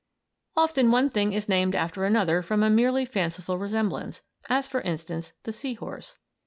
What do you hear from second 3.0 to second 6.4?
fanciful resemblance, as, for instance, the "sea horse."